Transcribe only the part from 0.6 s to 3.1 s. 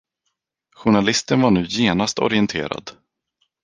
Journalisten var nu genast orienterad.